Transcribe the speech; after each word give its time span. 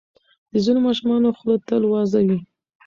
د 0.51 0.53
ځینو 0.65 0.79
ماشومانو 0.87 1.35
خوله 1.37 1.57
تل 1.67 1.83
وازه 1.91 2.19
وي. 2.27 2.39